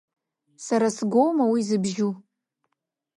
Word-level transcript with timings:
Сара 0.65 0.87
сгәоума 0.97 1.45
уи 1.51 1.61
зыбжьу? 1.67 2.13